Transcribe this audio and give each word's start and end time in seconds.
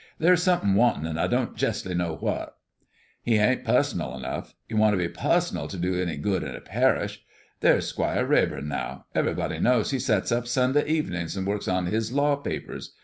"There's 0.17 0.41
somethin' 0.41 0.73
wantin'. 0.73 1.19
I 1.19 1.27
don't 1.27 1.55
jestly 1.55 1.93
know 1.93 2.15
what." 2.15 2.55
"He 3.21 3.35
ain't 3.37 3.63
pussonal 3.63 4.17
enough. 4.17 4.55
You 4.67 4.75
want 4.77 4.93
to 4.93 4.97
be 4.97 5.07
pussonal 5.07 5.67
to 5.67 5.77
do 5.77 6.01
any 6.01 6.17
good 6.17 6.41
in 6.41 6.55
a 6.55 6.59
parish. 6.59 7.23
There's 7.59 7.85
Squire 7.85 8.25
Radbourne, 8.25 8.67
now. 8.67 9.05
Everybody 9.13 9.59
knows 9.59 9.91
he 9.91 9.99
sets 9.99 10.31
up 10.31 10.47
Sunday 10.47 10.85
evenin's 10.87 11.37
and 11.37 11.45
works 11.45 11.67
on 11.67 11.85
his 11.85 12.11
law 12.11 12.35
papers. 12.35 12.95